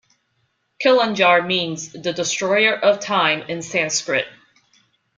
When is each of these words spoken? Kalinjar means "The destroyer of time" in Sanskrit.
Kalinjar 0.83 1.45
means 1.45 1.91
"The 1.91 2.11
destroyer 2.11 2.73
of 2.75 3.01
time" 3.01 3.43
in 3.43 3.61
Sanskrit. 3.61 4.25